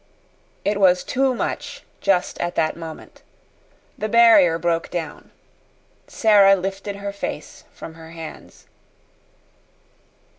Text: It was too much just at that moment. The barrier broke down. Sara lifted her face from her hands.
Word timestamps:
It 0.65 0.79
was 0.79 1.03
too 1.03 1.35
much 1.35 1.83
just 1.99 2.39
at 2.39 2.55
that 2.55 2.75
moment. 2.75 3.21
The 3.99 4.09
barrier 4.09 4.57
broke 4.57 4.89
down. 4.89 5.29
Sara 6.07 6.55
lifted 6.55 6.95
her 6.95 7.13
face 7.13 7.65
from 7.71 7.93
her 7.93 8.09
hands. 8.09 8.65